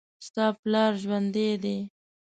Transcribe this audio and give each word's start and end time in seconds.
ستا 0.25 0.45
پلار 0.61 0.91
ژوندي 1.01 1.49
دي 1.63 1.77